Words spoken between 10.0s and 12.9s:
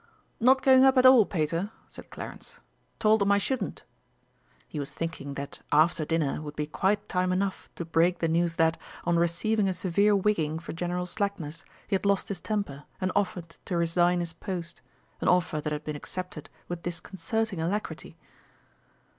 wigging for general slackness, he had lost his temper,